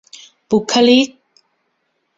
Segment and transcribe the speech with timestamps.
[0.49, 1.07] บุคลิก